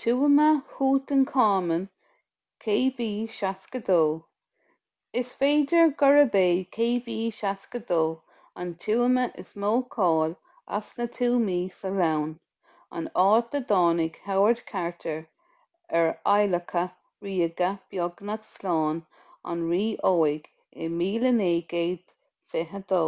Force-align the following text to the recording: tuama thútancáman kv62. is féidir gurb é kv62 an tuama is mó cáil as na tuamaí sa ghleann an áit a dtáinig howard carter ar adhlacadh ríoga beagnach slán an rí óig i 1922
tuama 0.00 0.44
thútancáman 0.74 1.82
kv62. 2.64 3.96
is 5.22 5.32
féidir 5.40 5.90
gurb 6.02 6.36
é 6.42 6.44
kv62 6.76 7.98
an 8.62 8.70
tuama 8.84 9.24
is 9.44 9.50
mó 9.64 9.72
cáil 9.96 10.32
as 10.78 10.88
na 11.00 11.08
tuamaí 11.18 11.58
sa 11.80 11.90
ghleann 11.98 12.32
an 13.00 13.10
áit 13.26 13.58
a 13.60 13.60
dtáinig 13.72 14.16
howard 14.30 14.64
carter 14.72 15.20
ar 16.00 16.08
adhlacadh 16.36 16.96
ríoga 17.28 17.70
beagnach 17.90 18.48
slán 18.54 19.02
an 19.52 19.66
rí 19.74 19.82
óig 20.16 20.48
i 20.86 20.88
1922 21.02 23.04